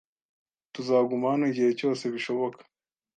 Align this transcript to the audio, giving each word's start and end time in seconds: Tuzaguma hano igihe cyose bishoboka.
Tuzaguma 0.73 1.25
hano 1.31 1.45
igihe 1.51 1.71
cyose 1.79 2.03
bishoboka. 2.13 2.61